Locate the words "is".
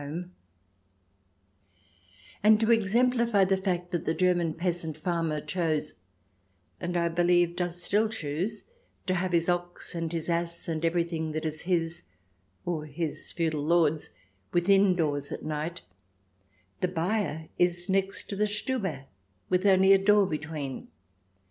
11.45-11.61, 17.59-17.87